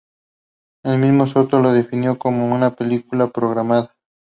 [0.83, 3.93] El mismo Soto la definió como "una película de propaganda".